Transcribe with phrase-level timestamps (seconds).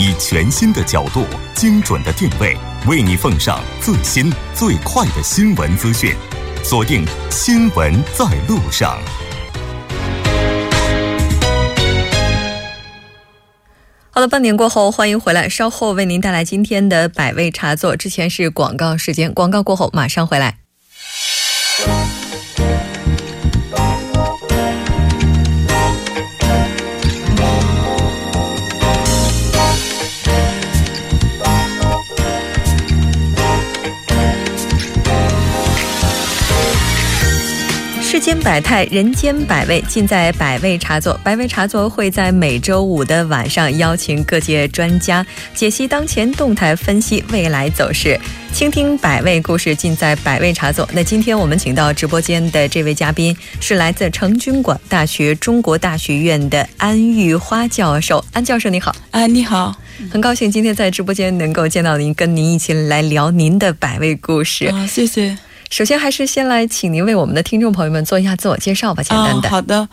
[0.00, 2.56] 以全新的角度、精准的定位，
[2.88, 6.14] 为你奉上最新最快的新闻资讯。
[6.64, 8.98] 锁定《新闻在路上》。
[14.10, 17.94] 好了，半点过后，欢迎回来，稍后为您带来今天的百味茶座。
[17.94, 20.59] 之前是广告时间，广告过后马上回来。
[38.20, 41.18] 世间百态，人间百味，尽在百味茶座。
[41.24, 48.20] 百味茶座会在每周五的晚上邀请各界专家解析当前动态，分析未来走势，
[48.52, 50.86] 倾听百味故事，尽在百味茶座。
[50.92, 58.22] 那今天我们请到直播间的这位嘉宾是来自成均馆大学中国大学院的安玉花教授。
[58.34, 58.94] 安教授，你好。
[59.12, 59.74] 啊，你好，
[60.12, 64.66] 很高兴今天在直播间能够见到您，跟您一起来聊您的百味故事。
[64.66, 65.38] 啊，谢谢。
[65.70, 69.48] 首先，还是先来请您为我们的听众朋友们做一下自我介绍吧，简单的。
[69.48, 69.88] 啊、好的，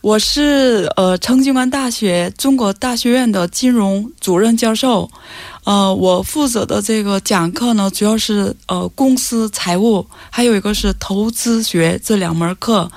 [0.00, 5.10] 我是呃成均馆大学中国大学院的金融主任教授。
[5.64, 12.90] 呃，我负责的这个讲课呢，主要是呃公司财务，还有一个是投资学这两门课。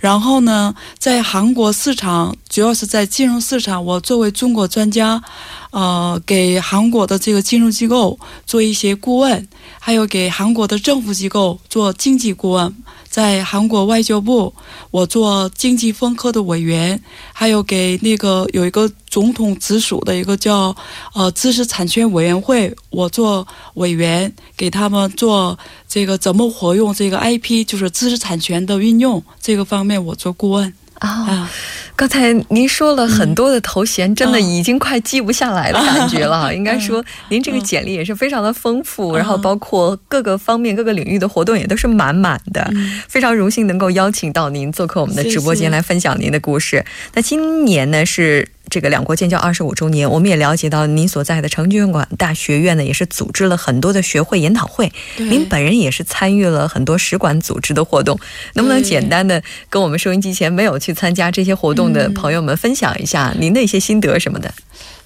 [0.00, 5.22] 然后呢，在韩国市场，主要是在金融市场，我作为中国专家，
[5.70, 9.46] 呃，给韩国的这个金融机构做一些顾问，
[9.86, 12.74] 还有给韩国的政府机构做经济顾问。
[13.08, 14.52] 在韩国外交部，
[14.90, 17.00] 我做经济分科的委员，
[17.32, 20.74] 还有给那个有一个总统直属的一个叫
[21.14, 25.56] 呃知识产权委员会，我做委员，给他们做
[25.88, 30.74] 这个怎么活用这个 IP，就是知识产权的运用这个方面，我做顾问。
[30.98, 31.50] 啊，
[31.94, 36.54] 刚才您说了很多的头衔，真的已经快记不下来的感觉了。
[36.54, 42.70] 应该说，您这个简历也是非常的丰富，然后包括各个方面、各个领域的活动也都是满满的。
[43.08, 46.84] 非常荣幸能够邀请到您做客我们的直播间来分享您的故事。
[47.14, 48.48] 那今年呢是。
[48.68, 54.92] 这个两国建交二十五周年，我们也了解到您所在的成均馆大学院呢，也是组织了很多的学会研讨会。
[55.16, 58.18] 您本人也是参与了很多使馆组织的活动，
[58.54, 64.52] 能不能简单的跟我们收音机前没有去参加这些活动的朋友们分享一下您的一些心得什么的？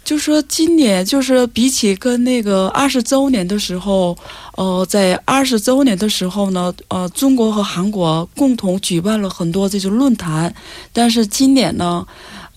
[0.02, 4.16] 就说今年就是比起跟那个二十周年的时候，
[4.56, 10.52] 呃，在二十周年的时候呢，呃，中国和韩国共同举办了很多这种论坛，
[10.94, 12.06] 但是今年呢。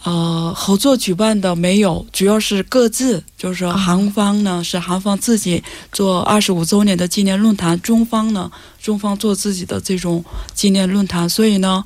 [0.04, 11.84] 呃，合作举办的没有，主要是各自，就是说韩方呢是韩方自己做二十五周年的纪念论坛，中方呢中方做自己的这种纪念论坛，所以呢，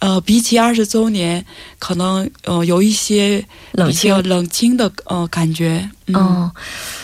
[0.00, 1.46] 呃，比起二十周年，
[1.78, 3.46] 可能呃有一些
[3.86, 6.50] 比较冷清的呃感觉，嗯。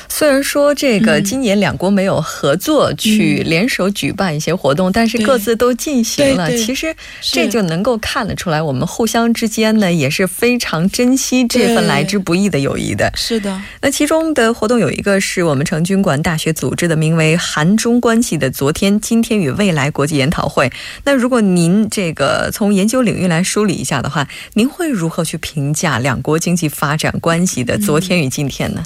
[0.09, 6.51] 虽然说这个今年两国没有合作去联手举办一些活动，但是各自都进行了。
[6.57, 13.13] 其实这就能够看得出来，我们互相之间呢也是非常珍惜这份来之不易的友谊的。
[13.15, 13.61] 是的。
[13.81, 20.73] 那其中的活动有一个是我们成均馆大学组织的，名为“韩中关系的昨天、今天与未来”国际研讨会。
[21.05, 28.83] 那如果您这个从研究领域来梳理一下的话，您会如何去评价两国经济发展关系的昨天与今天呢？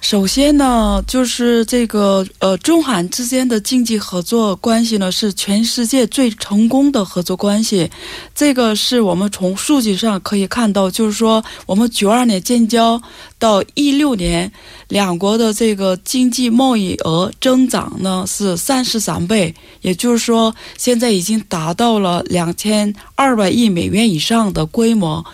[0.00, 0.65] 首先呢。
[0.66, 7.88] 呃，就是这个呃，中韩之间的经济合作关系呢，是全世界最成功的合作关系。
[8.34, 13.00] 这个是我们从数据上可以看到，就是说，我们九二年建交
[13.38, 14.50] 到一六年，
[14.88, 25.24] 两国的这个经济贸易额增长呢是三十三倍，也就是说，现在已经达到了两千二百亿美元以上的规模。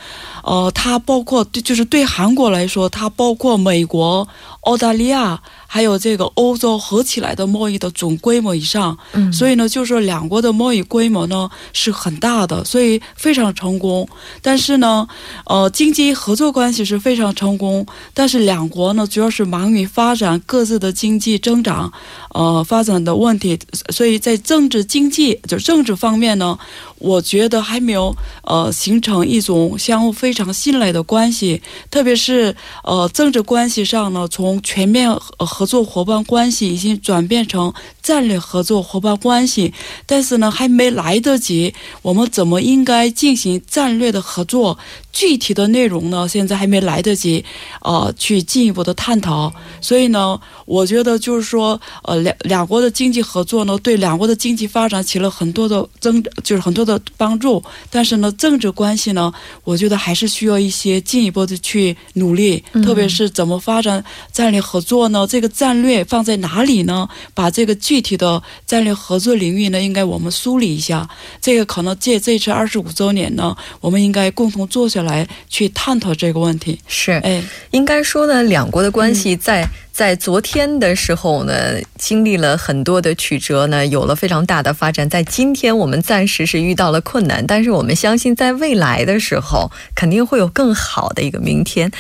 [0.43, 4.29] 哦，它包括对，就是对韩国来说，它包括美国、
[4.63, 5.41] 澳大利亚。
[5.75, 14.07] 还有这个欧洲合起来的贸易的总规模以上，嗯，所以呢，就是说两国的贸易规模呢是很大的，所以非常成功。
[14.43, 15.09] 但是呢，
[15.47, 21.91] 呃，经济合作关系是非常成功，但是两国呢主要是忙于发展各自的经济增长，
[22.35, 23.59] 呃，发展的问题，
[23.89, 26.59] 所以在政治经济就政治方面呢，
[26.99, 28.15] 我觉得还没有
[28.45, 32.55] 呃形成一种相互非常信赖的关系，特别是
[32.85, 37.73] 呃政治关系上呢，从全面和合作伙伴关系已经转变成
[38.03, 39.73] 战略合作伙伴关系，
[40.07, 41.73] 但是呢，还没来得及，
[42.03, 44.77] 我们怎么应该进行战略的合作？
[45.13, 47.45] 具体的内容呢，现在还没来得及，
[47.83, 49.53] 呃，去进一步的探讨。
[49.81, 57.63] 所以呢，我觉得就是说，呃，两两国的经济合作呢，对两国的经济发展起了很多的增，就是很多的帮助。
[57.91, 59.31] 但是呢，政治关系呢，
[59.65, 65.27] 我觉得还是需要一些进一步的去努力，特别是怎么发展战略合作呢？
[65.27, 67.07] 这个战略放在哪里呢？
[67.35, 71.07] 把这个具体的战略合作领域呢，应该我们梳理一下。
[71.43, 75.02] 这个可能借这次二十五周年呢，我们应该共同做下。
[75.03, 85.09] 来去探讨这个问题是，哎，应该说呢，两国的关系在在昨天的时候呢，经历了很多的曲折呢，有了非常大的发展。
[85.11, 91.91] 在今天，我们暂时是遇到了困难，但是我们相信，在未来的时候，肯定会有更好的一个明天。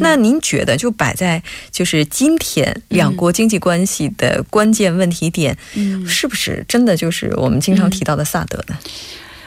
[0.00, 5.56] 那您觉得，就摆在就是今天两国经济关系的关键问题点，
[6.06, 8.76] 是不是真的就是我们经常提到的萨德呢？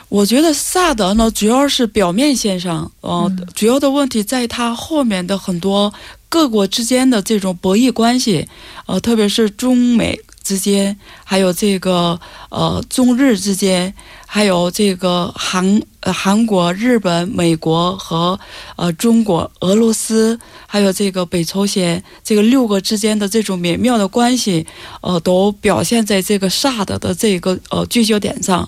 [0.09, 5.93] 我觉得萨德呢，主要是表面现象，呃，主要的问题在他后面的很多
[6.27, 8.47] 各国之间的这种博弈关系，
[8.87, 12.19] 呃，特别是中美之间，还有这个
[12.49, 13.93] 呃中日之间，
[14.25, 18.39] 还有这个韩呃韩国、日本、美国和
[18.77, 24.65] 呃中国、俄罗斯，还有这个北朝鲜这个六个之间的这种美妙的关系，
[25.01, 28.67] 呃，都表现在这个萨德的这个呃聚焦点上。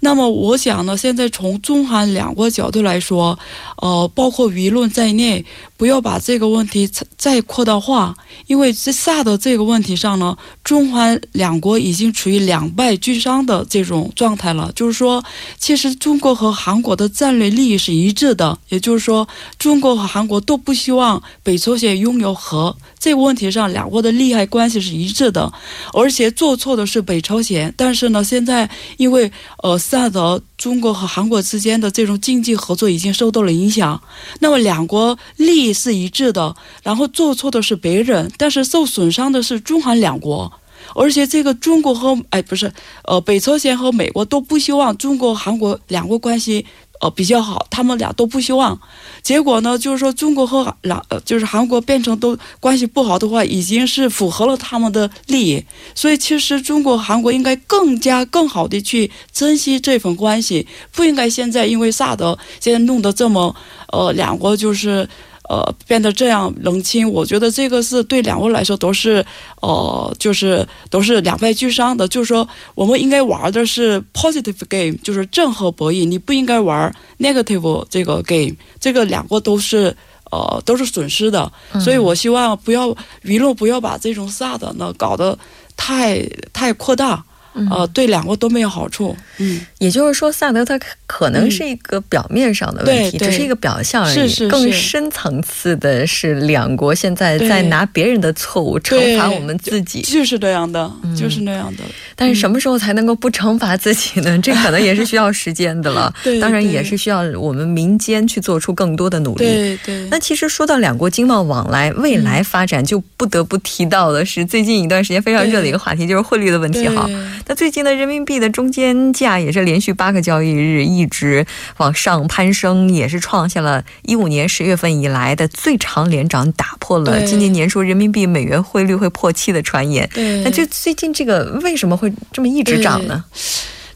[0.00, 3.38] 那么我想呢，现在从中韩两国角度来说，
[3.78, 5.44] 呃，包括舆论在内，
[5.76, 8.14] 不要把这个问题再再扩大化，
[8.46, 14.70] 因为在萨德这个问题上呢，中韩两国已经处于两败俱伤的这种状态了。
[14.74, 15.24] 就是说，
[15.58, 19.26] 其实中国和韩国的战略利益是一致的，也就是说，
[19.58, 22.76] 中国和韩国都不希望北朝鲜拥有核。
[22.98, 25.52] 这个问题上，两国的利害关系是一致的，
[25.92, 27.72] 而且做错的是北朝鲜。
[27.76, 29.30] 但是呢，现在因为
[29.62, 34.02] 呃，萨德中国和韩国之间的这种经济合作已经受到了影响，
[34.40, 40.52] 那么两国利益是一致的，然后做错的是别人，但是受损伤的是中韩两国，
[40.96, 42.72] 而且这个中国和哎不是
[43.04, 46.66] 呃北朝鲜和美国都不希望中国韩国两国关系。
[47.00, 48.78] 呃，比较好，他们俩都不希望。
[49.22, 50.76] 结果呢，就是说中国和韩
[51.08, 55.64] 呃，就是韩国变成都关系不好的话，已经是符合了他们的利益。
[55.94, 63.54] 所以，其实中国韩国应该更加更好的去珍惜这份关系，不应该现在因为萨德现在弄得这么
[63.92, 65.08] 呃，两国就是。
[65.48, 69.24] 呃，变得这样冷清，我觉得这个是对两位来说都是，
[69.60, 72.08] 呃，就是都是两败俱伤的。
[72.08, 79.96] 就是说，我们应该玩的是 positive game，就是正和博弈，你不应该玩 negative 这个 game，这个两个都是
[80.30, 81.52] 呃都是损失的。
[81.80, 82.88] 所以我希望不要
[83.22, 85.38] 舆论不要把这种 sad 呢搞得
[85.76, 86.20] 太
[86.52, 87.24] 太扩大。
[87.70, 89.16] 呃，对两国都没有好处。
[89.38, 94.14] 嗯，也就是说，萨德他可能是一个表面上的问题，只是一个表象而已。
[94.14, 101.82] 是是更深层次的是，两国现在在拿别人的错误惩罚我们自己，就是这样的，就是那样的。
[102.14, 104.38] 但是什么时候才能够不惩罚自己呢？
[104.40, 106.12] 这可能也是需要时间的了。
[106.24, 109.44] 对，当然也是需要我们民间去做出更多的努力。
[109.44, 110.08] 对对。
[110.10, 117.06] 那其实说到两国经贸往来未来发展，就不得不提到的是最近一段时间非常热的一个话题，就是汇率的问题哈。
[117.48, 121.46] 那最近的人民币的中间价也是连续八个交易日一直
[121.76, 130.10] 往上攀升，也是创下了一五年十月份以来的最长连涨，打破了今年年初人民币美元汇率会破七的传言。
[130.42, 133.24] 那就最近这个为什么会这么一直涨呢？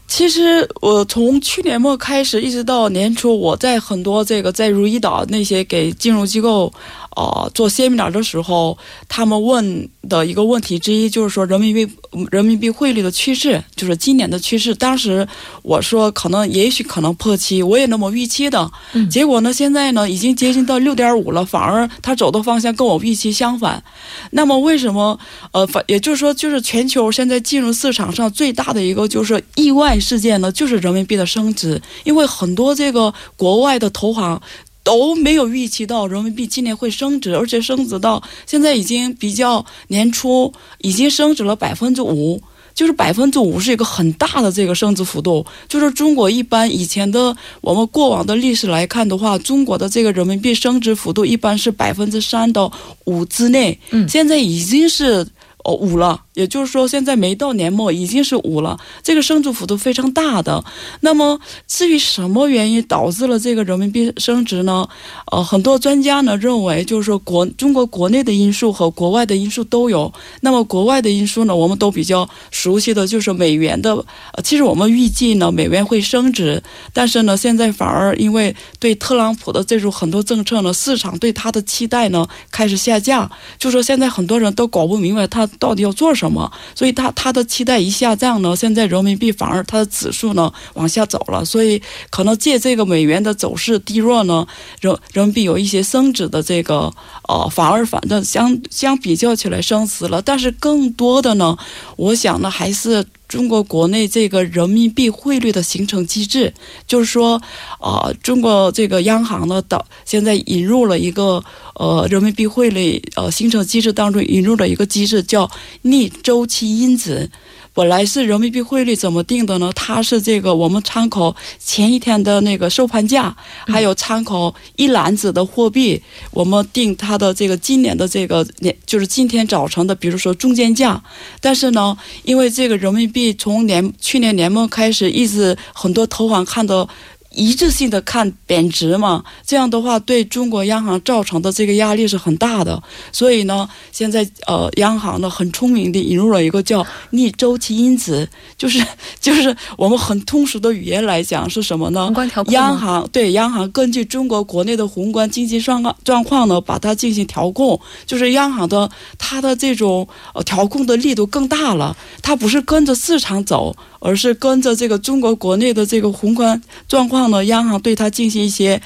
[0.07, 6.71] 其实我从去年末开始一直到年初，我在很多这个在如意岛那些给金融机构。
[7.15, 8.77] 呃，做 seminar 的时候，
[9.07, 11.87] 他们问的一个问题之一就是说人民币
[12.31, 14.73] 人民币汇率的趋势，就是今年的趋势。
[14.73, 15.27] 当时
[15.61, 18.71] 我说可能也许可能破七，我也那么预期的。
[19.09, 23.83] 结果呢，现在呢已经接近到六点五了，反而它走的方向跟我预期相反。
[24.31, 25.19] 那么为什么？
[25.51, 34.41] 呃，反也就是说，就是全球现在进入市场上最大的一个就是意外事件呢，就是人民币的升值，因为很多这个国外的投行。
[34.83, 42.41] 都没有预期到人民币今年会升值，而且升值到现在已经比较年初已经升值了百分之五，
[42.73, 45.45] 就是百分之五是一个很大的这个升值幅度。
[45.67, 52.71] 就是中国一般以前的我们过往的历史来看的话，中国的这个人民币升值幅度一般是百分之三到
[53.05, 55.25] 五之内，嗯，现在已经是
[55.63, 56.19] 哦五了。
[56.33, 60.63] 也就是说现在没到年末已经是五了，这个升值幅度非常大的。
[61.01, 64.87] 那么至于什么原因导致了这个人民币升值呢？
[65.31, 70.11] 呃，很多专家呢认为，就是说国中国国内的因素和国外的因素都有。
[70.41, 73.93] 那么国外的因素呢，我们都比较熟悉的就是美元的。
[74.33, 76.61] 呃，其实我们预计呢，美元会升值，
[76.93, 83.29] 但是呢，现在反而因为对特朗普的这种很多政策呢，市场对他的期待呢开始下降。
[83.57, 94.45] 就说现在很多人都搞不明白他到底要做什么，什么所以他他的期待一下降呢，现在人民币反而它的指数呢往下走了，所以可能借这个美元的走势低弱呢，
[94.81, 96.93] 人人民币有一些升值的这个
[97.27, 101.57] 呃，反而反正相相比较起来升值了，但是更多的呢，
[101.95, 103.03] 我想呢还是。
[103.31, 106.53] 中国国内这个人民币汇率的形成机制，
[106.85, 107.41] 就是说，
[107.79, 111.41] 啊，中国这个央行呢，到现在引入了一个
[111.75, 115.49] 呃人民币汇率呃形成机制当中引入了一个机制，叫
[115.83, 117.31] 逆周期因子。
[117.73, 119.71] 本来是人民币汇率怎么定的呢？
[119.73, 123.35] 它是这个我们参考前一天的那个收盘价，
[123.65, 126.01] 还有参考一篮子的货币，
[126.31, 131.01] 我们定它的这个今年的这个年，就是今天早晨的，比如说中间价。
[131.39, 136.89] 但是呢，因为这个人民币从年去年年末开始，一直很多投行看到。
[137.33, 142.81] 一致性的看贬值嘛，这样的话对中国央行造成的这个压力是很大的。
[143.11, 148.85] 所以呢，现在呃，央行呢很聪明的引入了一个叫逆周期因子，就是
[149.19, 152.05] 就是我们很通俗的语言来讲是什么呢？
[152.05, 163.75] 宏观调控央行对央行根据中国国内的宏观经济状况状况呢，把它进行调控，就是央行的它的这种呃调控的力度更大了，它不是跟着市场走。
[164.03, 168.81] 而是跟着这个中国国内的这个宏观状况呢，央行对它进行一些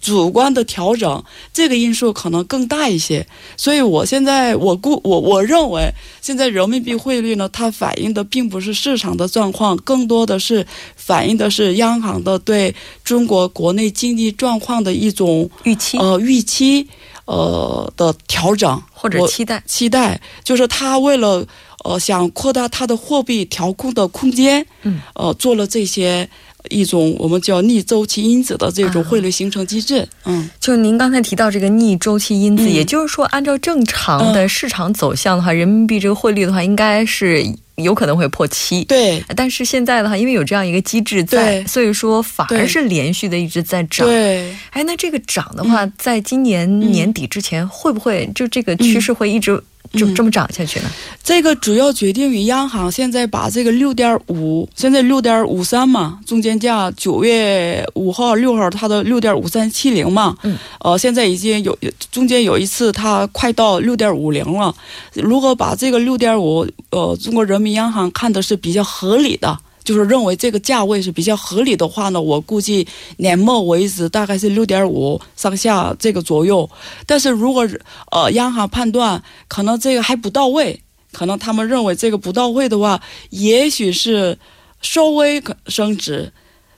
[0.00, 3.26] 主观的调整，这个因素可能更大一些。
[3.56, 12.74] 所以我现在我估我我认为，现在人民币汇率呢，它反映的并不是市场的状况，更多的是反映的是央行的对
[13.04, 16.88] 中国国内经济状况的一种预期，呃，预期，
[17.24, 21.46] 呃的调整或者期待，期待就是他为了。
[21.84, 26.28] 呃，想扩大它的货币调控的空间，嗯，呃，做了这些
[26.70, 37.44] 一种我们叫逆周期因子的这种汇率形成机制，嗯，就您刚才提到这个逆周期因子，也就是说，按照正常的市场走向的话，人民币这个汇率的话，应该是
[37.76, 39.22] 有可能会破七，对。
[39.34, 44.54] 但是现在的话，因为有这样一个机制在，所以说反而是连续的一直在涨，对。
[44.70, 49.62] 哎，那这个涨的话，在今年年底之前，会不会就这个趋势会一直？
[49.92, 50.86] 就这么涨下去呢？
[51.22, 61.76] 这个主要决定于央行现在把这个六点五，现在六点五三嘛，中间价九月五号、六号它的六点五三七零嘛，嗯，呃，现在已经有
[62.10, 64.74] 中间有一次它快到六点五零了。
[65.14, 69.58] 如果把这个六点五，呃，中国人民央行看的是比较合理的。
[69.84, 72.86] 就是认为这个价位是比较合理的话呢，我估计
[73.16, 76.68] 年末为止大概是六点五上下这个左右。
[77.06, 77.68] 但是如果
[78.10, 80.80] 呃央行判断可能这个还不到位，
[81.12, 84.38] 可能他们认为这个不到位的话，也许是
[84.80, 86.32] 稍微升值，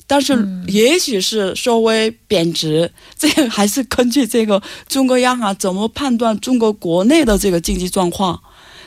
[0.06, 2.90] 但是也许是稍微贬值。
[3.18, 8.40] 这个还是根据这个中国央行怎么判断中国国内的这个经济状况。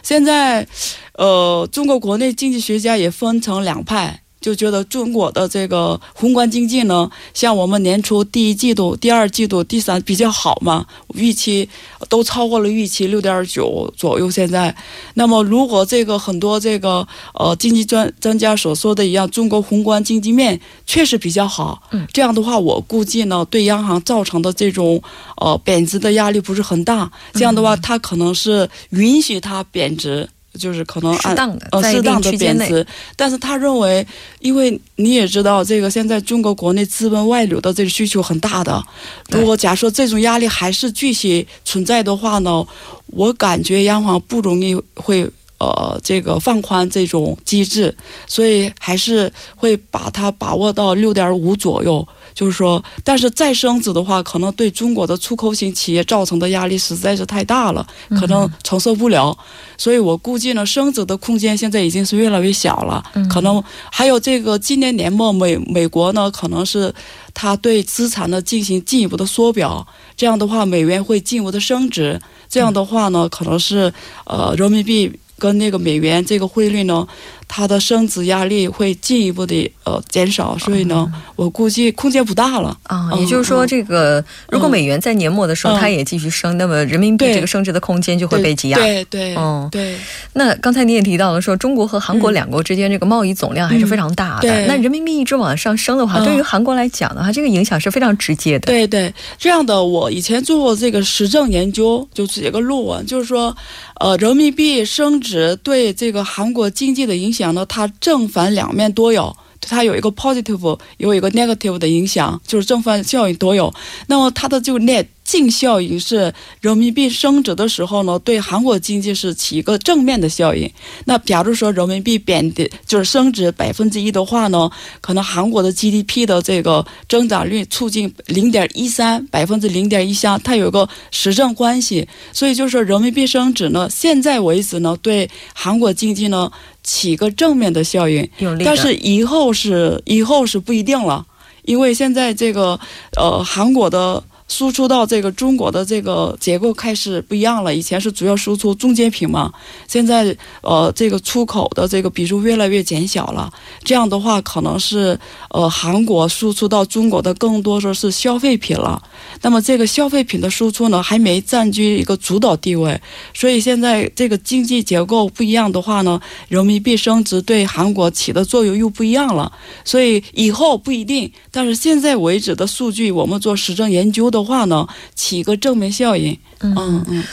[0.03, 0.67] 现在，
[1.13, 4.21] 呃，中国国内经济学家也分成两派。
[4.47, 10.85] 就觉得中国的这个宏观经济呢，像我们年初第一季度、第二季度、第三比较好嘛，
[11.15, 11.67] 预期
[12.07, 14.31] 都超过了预期六点九左右。
[14.31, 14.73] 现在，
[15.15, 25.03] 那么如果这个很多这个呃经济专专家所说的一样，中国宏观经济面确实比较好，嗯，这样的话，我估计呢，对央行造成的这种
[25.41, 27.11] 呃贬值的压力不是很大。
[27.33, 30.29] 这样的话，它可能是允许它贬值。
[30.57, 32.85] 就是可能适当的呃适当的贬值，
[33.15, 34.05] 但是他认为，
[34.39, 38.83] 因为你也知道，这个现在中国国内资本外流的这个需求很大的，
[39.29, 42.65] 如果假设这种压力还是继续存在的话呢，
[43.07, 47.95] 我感觉央行不容易会呃这个放宽这种机制，
[48.25, 52.07] 所以还是会把它把握到六点五左右。
[52.33, 57.83] 就是说，但是再升值的话，可能对中国的出口型企业造成的压力实在是太大了，
[58.19, 59.35] 可能承受不了。
[59.75, 63.03] 所以我估计呢，升值的空间现在已经是越来越小了。
[63.27, 66.93] 可能还有这个今年年末美美国呢，可能是
[67.33, 72.21] 它对资产呢进行进一步的缩表，这样的话美元会进一步的升值。
[72.47, 73.91] 这样的话呢，可能是
[74.25, 77.07] 呃人民币跟那个美元这个汇率呢，
[77.47, 83.09] 它的升值压力会进一步的呃减少，所以呢，我估计空间不大了啊。
[83.17, 88.77] 也就是说，这个如果美元在年末的时候它也继续升，那么人民币这个升值的空间就会被挤压。
[88.77, 89.95] 对对，嗯对。
[90.33, 94.65] 那刚才你也提到了说，中国和韩国两国之间这个贸易总量还是非常大的。
[94.67, 98.67] 那人民币一直往上升的话，对于韩国来讲的话，这个影响是非常直接的。
[98.67, 103.55] 对对，这样的我以前做过这个实证研究，就写个论文，就是说，
[103.99, 109.35] 呃，人民币升值对这个韩国经济的影响呢，它正反两面都有。
[109.59, 113.73] 它有一个 positive，有一个 negative 的影响，就是正反效应都有。
[114.05, 120.71] 那么它的就 net 净效应是人民币升值的时候呢，对韩国经济是起一个正面的效应。
[121.05, 124.69] 那假如说人民币贬的，就是升值百分之一的话呢，
[125.01, 132.07] 可能韩国的 GDP 的这个增长率促进零点一三百分之零点一三，它有个实证关系。
[132.31, 136.49] 所以就是说人民币升值呢，现在为止呢，对韩国经济呢。
[136.87, 138.23] 起个正面的效应，
[138.63, 141.25] 但是以后是以后是不一定了，
[141.63, 142.79] 因为现在这个
[143.17, 144.23] 呃韩国的。
[144.47, 149.51] 输出到这个中国的这个结构开始不一样了，以前是主要输出中间品嘛，
[149.87, 153.51] 现在呃这个出口的这个比重越来越减小了，
[153.83, 159.01] 这样的话可能是呃韩国输出到中国的更多说是消费品了，
[159.41, 162.99] 那么这个消费品的输出呢还没占据一个主导地位，
[163.33, 169.51] 所以现在这个经济结构不一样的话呢，人民币升值对韩国起的作用又不一样了，
[169.83, 174.36] 所以以后不一定，但是现在为止的数据我们做实证研究的。
[174.37, 176.37] 的话呢，起一个正面效应。
[176.61, 177.23] 嗯嗯，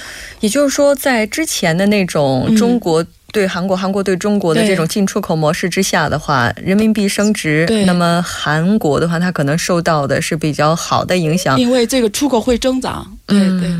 [0.40, 3.04] 也就是说，在之前的那种中国。
[3.34, 13.04] 对韩国，韩国对中国的这种进出口模式之下的话，人民币升值，那么韩国的话，它可能受到的是比较好的影响，因为这个出口会增长。
[13.26, 13.70] 对对，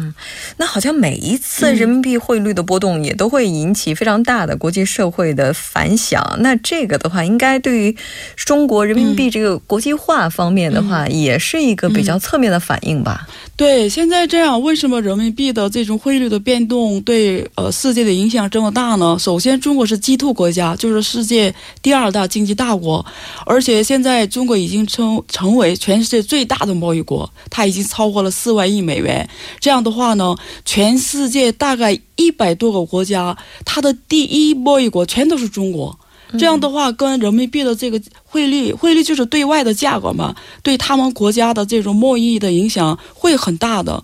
[0.57, 6.37] 那好像每一次人民币汇率的波动也都会引起非常大的国际社会的反响。
[6.41, 7.97] 那这个的话，应该对于
[8.35, 13.29] 中国人民币这个国际化方面的话，也是一个比较侧面的反应吧？
[13.57, 19.17] 对，现在这样，为什么人民币的这种汇率的变动对呃世界的影响这么大呢？
[19.17, 23.07] 首先，中国是 G2 国家，就是世界第二大经济大国，
[23.47, 29.29] 而且现在中国已经成成为全世界最大的贸易国，它已经超过了四万亿美元。
[29.61, 30.35] 这样的话呢，
[30.65, 35.97] 全世界大概一百多个国家，它的第一贸易国全都是中国。
[36.39, 44.03] 这样的话，跟人民币的这个汇率，汇率就是对外的价格嘛，对他们国家的这种贸易的影响会很大的。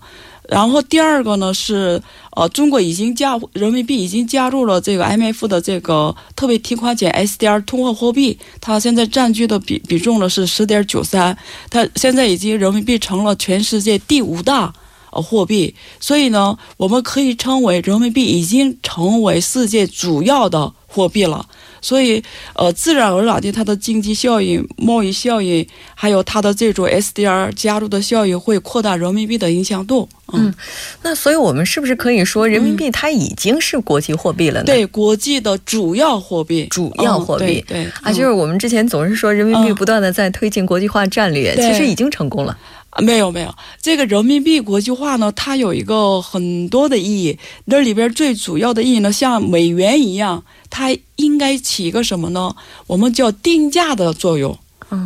[0.49, 2.01] 然后第二个呢是，
[2.35, 11.37] 呃，中国已经加人民币已经加入了这个 M F 的这个特别提款权 SDR 通货货币，它现在占据的比比重呢是十点九三，
[11.69, 14.73] 它现在已经人民币成了全世界第五大
[15.11, 21.45] 呃货币，所以呢，我们可以称为人民币已经成为世界主要的货币了。
[21.81, 30.07] 所以，呃，自然而然的，它的经济效应、贸易效应，还有它的这种 SDR 加入的效应，会扩大人民币的影响度。
[30.33, 30.53] 嗯，
[31.01, 34.65] 那所以我们是不是可以说，人民币它已经是国际货币了呢？
[34.65, 37.63] 对，国际的主要货币，主要货币。
[37.67, 42.57] 对啊，就是我们之前总是说人民币不断的在推进国际化战略，其实已经成功了。
[42.99, 47.37] 没有没有，这个人民币国际化呢，它有一个很多的意义。
[47.65, 52.55] 那里边最主要的意义呢，像美元一样，它应该起一个什么呢？
[52.87, 54.57] 我们叫定价的作用。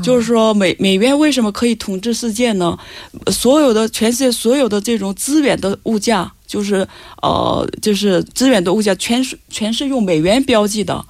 [0.02, 2.76] 就是说，美美元为什么可以统治世界呢？
[3.32, 6.88] 所有的全世界所有的这种资源的物价，就是
[7.22, 11.06] 呃，就是资源的物价，全是全是用美元标记的。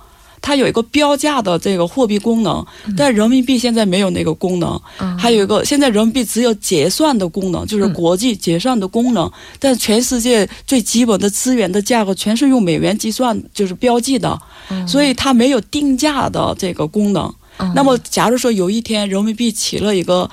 [0.45, 2.63] 它有一个标价的这个货币功能，
[2.95, 4.79] 但人民币现在没有那个功能。
[5.17, 9.29] 还有一个，现在人民币只有结算的功能，就是国际结算的功能。
[9.57, 14.39] 但全世界最基本的资源的价格全是用美元计算，就是标记的，
[14.87, 17.33] 所以它没有定价的这个功能。
[17.73, 20.29] 那么，假如说有一天人民币起了一个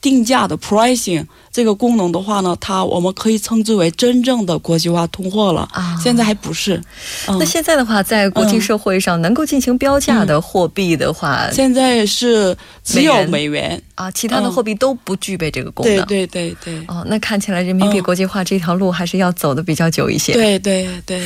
[0.00, 1.24] 定价的 pricing。
[1.52, 5.98] 这个功能的话呢，它我们可以称之为真正的国际化通货了啊。
[6.00, 6.80] 现在还不是。
[7.26, 16.06] 那现在的话，在国际社会上能够进行标价的货币的话，现在是只有美元啊，其他的货币都不具备这个功能。
[16.06, 16.84] 对对对对。
[16.86, 20.32] 哦，那看起来人民币国际化这条路还是要走的比较久一些。
[20.32, 21.20] 对对对。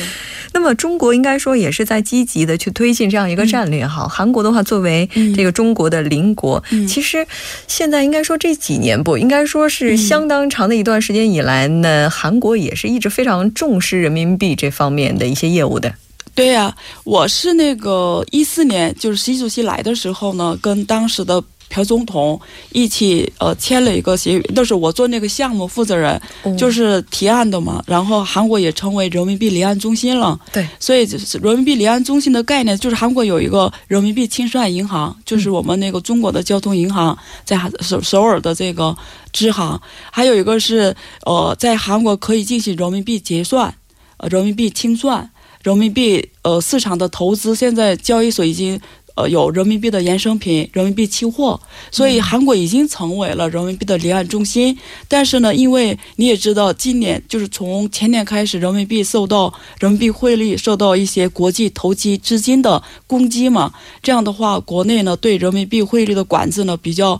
[0.53, 4.07] 那么中国应该说也是在积极的去推进这样一个战略哈。
[4.07, 7.27] 韩国的话，作为这个中国的邻国，其实
[7.67, 10.25] 现在应该说这几年不应该说是相。
[10.27, 15.93] 当长的一段时间以来呢，韩国也是一直非常重视人民币这方面的一些业务的。
[16.33, 22.39] 对呀，我是那个一四年，就是习主席来的时候呢，跟当时的朴总统
[22.71, 26.21] 一起呃签了一个协议，那是我做那个项目负责人，
[26.57, 27.83] 就是提案的嘛。
[27.85, 30.39] 然后韩国也成为人民币离岸中心了。
[30.53, 31.03] 对，所以
[31.41, 38.95] 人民币离岸中心的概念就是韩国有一个人民币清算银行，就是我们那个中国的交通银行在首首尔的这个
[39.33, 39.79] 支行，
[40.11, 43.73] 还有一个是呃在韩国可以进行人民币结算，
[44.17, 45.29] 呃人民币清算，
[45.63, 48.79] 人民币呃市场的投资，现在交易所已经。
[49.15, 54.77] 呃，有人民币的衍生品、人民币期货，所以韩国已经成为了人民币的离岸中心。
[55.07, 63.73] 但是呢，因为你也知道，今年就是从前年开始，人民币受到人民币汇率受到一些国际投机资金的攻击嘛。
[64.03, 67.19] 这样的话，国内呢对人民币汇率的管制呢比较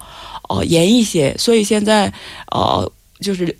[0.50, 2.12] 呃严一些，所以现在
[2.52, 3.58] 呃就是。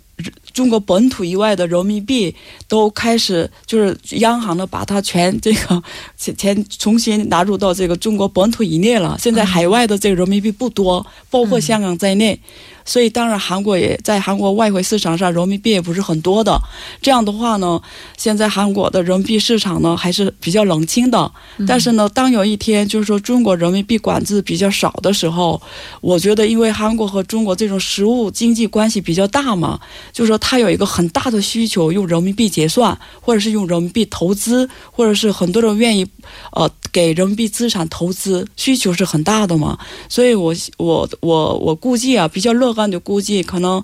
[0.56, 2.34] 中国本土以外的人民币
[2.66, 5.82] 都开始，就是央行呢把它全这个
[6.18, 9.18] 钱 重新纳入到这个中国本土以内了。
[9.20, 12.40] 现在海外的这个人民币不多，包括香港在内。
[12.88, 16.56] 所以，当然，韩国也在韩国外汇市场上，人民币也不是很多的。
[17.02, 17.82] 这样的话呢，
[18.16, 21.28] 现在韩国的人民币市场呢还是比较冷清的。
[21.66, 25.60] 但是呢，当有一天就是说中国人民币管制比较少的时候，
[26.00, 29.80] 我觉得，因为韩国和中国这种实物经济关系比较大嘛，
[30.12, 36.06] 就是说它有一个很大的需求，用人民币结算，或者是用人民币投资，或者是很多人愿意
[36.52, 39.76] 呃给人民币资产投资，需求是很大的嘛。
[40.08, 42.86] 所以我我我我估计啊，比较乐观。
[42.88, 43.82] 的估计可能，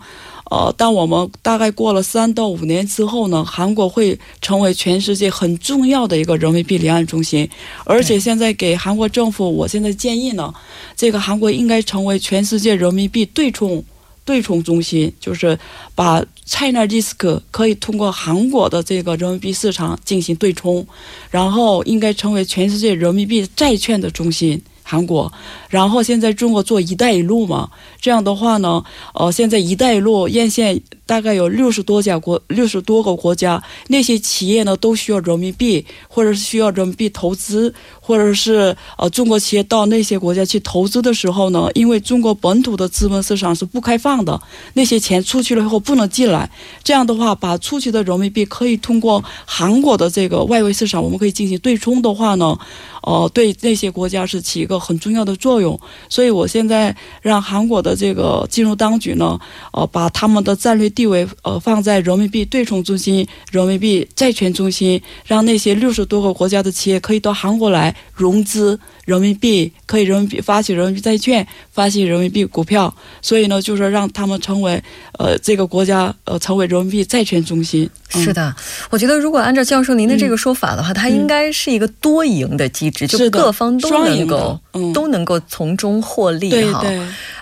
[0.48, 7.50] 呃，当我们大概过了三到五年之后呢，韩国会成为全世界很重要的一个人民币离岸中心。
[7.84, 10.54] 而且现在给韩国政府，我现在建议呢，
[10.96, 13.82] 这个韩国应该成为全世界人民币对冲
[14.24, 15.58] 对冲中心，就是
[15.94, 20.86] 把 China Disk 可以通过韩国的这个人民币市场进行对冲，
[21.30, 24.60] 然后应该成为全世界人民币债券的中心。
[24.84, 25.32] 韩国，
[25.70, 30.78] 然后现在中国做“一带一路”嘛，这样的话呢，呃，现在“一带一路”沿线
[31.12, 44.40] 大概有六十多家国、六十多个国家，那些企业呢都需要人民币，或者是需要人民币投资，或者是呃，中国企业到那些国家去投资的时候呢，因为中国本土的资本市场是不开放的，
[44.72, 46.50] 那些钱出去了以后不能进来，
[46.82, 52.56] 这样的话，把出去的人民币可以通过韩国的这个外围市场，我们可以进行对冲的话呢。
[53.02, 55.76] 哦，对那些国家是起一个很重要的作用，
[56.08, 59.36] 所以我现在让韩国的这个金融当局呢，
[59.72, 68.78] 呃，把他们的战略地地位呃放在人民币对冲中心、人民币债权中心，让那些六十多个国家的企业可以到韩国来融资。
[69.04, 74.82] 人民币可以人民币发行人民币债券，发行人民币股票，所以呢，就是让他们成为
[75.18, 77.88] 呃这个国家呃成为人民币债券中心。
[78.14, 78.54] 是的，
[78.90, 84.60] 我觉得如果按照教授您的这个说法的话，它应该是一个多赢的机制，就各方都能够
[84.92, 86.84] 都能够从中获利哈。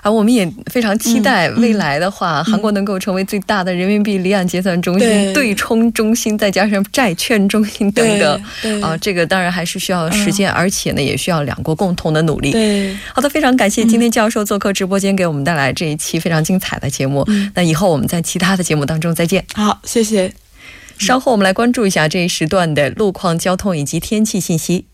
[0.00, 5.50] 啊，我们也非常期待未来的话，韩国能够成为最大的人民币离岸结算中心、对。
[5.60, 8.80] 冲中心，再加上债券中心等等。
[8.80, 12.52] 啊，这个当然还是需要时间，而且呢，也需要两国共同的努力。
[12.52, 17.26] 对，好的，非常感谢今天教授做客直播间，给我们带来这一期非常精彩的节目。
[17.54, 19.44] 那以后我们在其他的节目当中再见。
[19.54, 20.32] 好，谢谢。
[20.98, 24.89] 稍后我们来关注一下这一时段的路况、交通以及天气信息。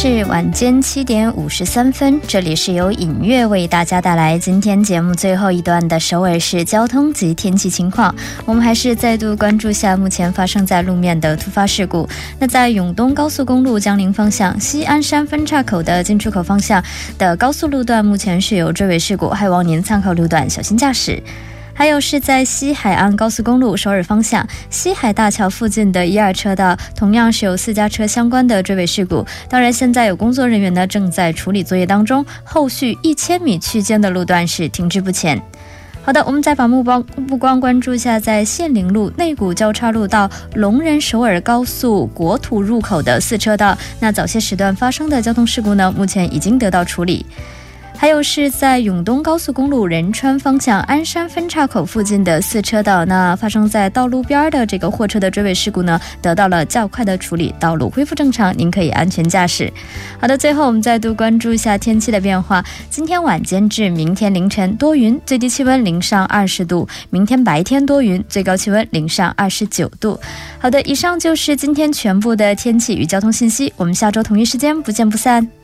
[0.00, 8.14] 是晚间七点五十三分，这里是由影月为大家带来今天节目最后一段的首尔市交通及天气情况。
[8.44, 12.08] 我们还是再度关注下目前发生在路面的突发事故。
[12.38, 16.80] 那在永东高速公路江陵方向西安山分岔口的进出口方向
[17.18, 21.20] 的高速路段，目前是有追尾事故，还望您参考路段小心驾驶。
[21.78, 29.24] 还有是在西海岸高速公路首尔方向西海大桥附近的一二车道，同样是有私家车相关的追尾事故。
[29.48, 35.40] 当然，现在有工作人员呢正在处理作业当中，后续一千米区间的路段是停滞不前。
[36.02, 47.24] 好的，我们再把目光目光关注一下在县陵路内谷交叉路到龙仁首尔高速国土入口的四车道，那早些时段发生的交通事故呢，目前已经得到处理。
[48.00, 59.70] 还有是在永东高速公路仁川方向鞍山分岔口附近的四车道，那发生在道路边的这个货车的追尾事故呢，得到了较快的处理，道路恢复正常，您可以安全驾驶。
[60.20, 62.64] 好的，最后我们再度关注一下天气的变化。
[62.88, 70.18] 今天晚间至明天凌晨多云，最低气温零上二十度；明天白天多云，最高气温零上二十九度。
[70.60, 75.57] 好的，以上就是今天全部的天气与交通信息，我们下周同一时间不见不散。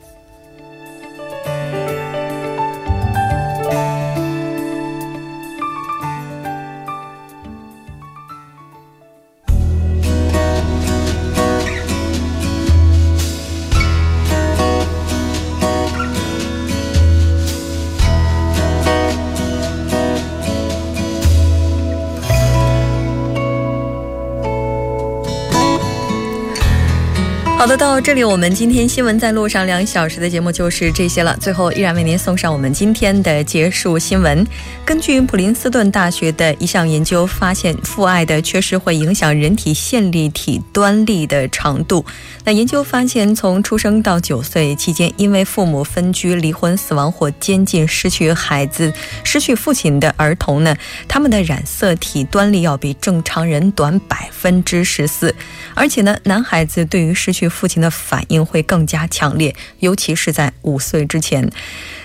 [27.64, 31.34] 好的，到这里我们今天新闻在路上两小时的节目就是这些了。
[31.40, 34.46] 最后依然为您送上我们今天的结束新闻。
[34.84, 42.04] 根据普林斯顿大学的一项研究发现，父爱的缺失会影响人体线粒体端粒的长度。
[42.44, 48.92] 那研究发现，从出生到九岁期间，因为父母分居、离婚、死亡或监禁失去孩子、
[49.24, 50.76] 失去父亲的儿童呢，
[51.08, 55.34] 他们的染色体端粒要比正常人短百分之十四。
[55.74, 61.50] 而且呢，男孩子对于失去父亲的反应会更加强烈，尤其是在五岁之前。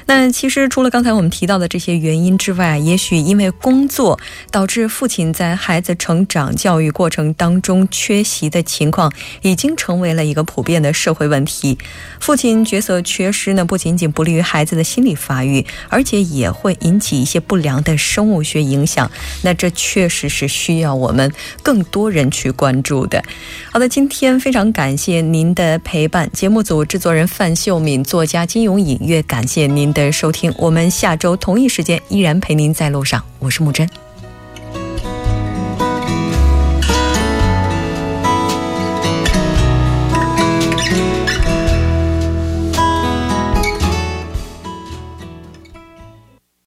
[0.06, 11.78] 那其实除了刚才我们提到的这些原因之外，也许因为工作导致父亲在孩子成长教育过程当中缺席的情况，已经成为了一个普遍的社会问题。
[12.20, 19.12] 父亲角色缺失呢，不仅仅不利于孩子的心理发育，而且也会引起一些不良的生物学影响。
[19.44, 21.32] 那这确实是需要我们
[21.62, 23.24] 更多人去关注的。
[23.72, 29.94] 好的，今天非常感谢您您的陪伴，节目组制作人范秀敏，作家金勇隐约感谢您。
[29.94, 33.24] 的收听，我们下周同一时间依然陪您在路上。
[33.40, 33.90] 我是木真。